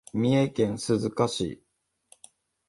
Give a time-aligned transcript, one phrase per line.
[0.15, 1.61] 三重県鈴鹿市